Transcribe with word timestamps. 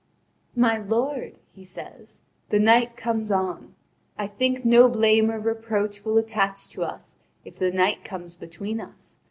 "My 0.55 0.79
lord," 0.79 1.37
he 1.53 1.63
says, 1.63 2.21
"the 2.49 2.59
night 2.59 2.97
comes 2.97 3.29
on! 3.29 3.75
I 4.17 4.25
think 4.25 4.65
no 4.65 4.89
blame 4.89 5.29
or 5.29 5.39
reproach 5.39 6.03
will 6.03 6.17
attach 6.17 6.69
to 6.69 6.81
us 6.83 7.17
if 7.45 7.59
the 7.59 7.69
night 7.71 8.03
comes 8.03 8.35
between 8.35 8.81
us. 8.81 9.19